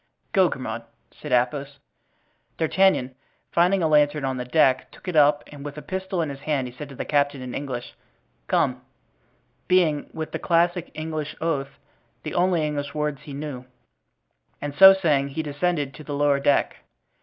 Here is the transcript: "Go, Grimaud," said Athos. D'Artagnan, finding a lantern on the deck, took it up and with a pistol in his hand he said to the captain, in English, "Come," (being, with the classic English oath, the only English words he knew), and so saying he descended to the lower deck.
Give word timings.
"Go, 0.33 0.49
Grimaud," 0.49 0.81
said 1.11 1.31
Athos. 1.31 1.77
D'Artagnan, 2.57 3.13
finding 3.51 3.83
a 3.83 3.87
lantern 3.87 4.25
on 4.25 4.37
the 4.37 4.45
deck, 4.45 4.89
took 4.89 5.07
it 5.07 5.15
up 5.15 5.43
and 5.51 5.63
with 5.63 5.77
a 5.77 5.83
pistol 5.83 6.23
in 6.23 6.29
his 6.29 6.39
hand 6.39 6.65
he 6.67 6.73
said 6.73 6.89
to 6.89 6.95
the 6.95 7.05
captain, 7.05 7.39
in 7.39 7.53
English, 7.53 7.93
"Come," 8.47 8.81
(being, 9.67 10.09
with 10.11 10.31
the 10.31 10.39
classic 10.39 10.89
English 10.95 11.35
oath, 11.39 11.77
the 12.23 12.33
only 12.33 12.65
English 12.65 12.95
words 12.95 13.21
he 13.21 13.33
knew), 13.35 13.65
and 14.59 14.73
so 14.73 14.91
saying 14.95 15.27
he 15.27 15.43
descended 15.43 15.93
to 15.93 16.03
the 16.03 16.15
lower 16.15 16.39
deck. 16.39 16.77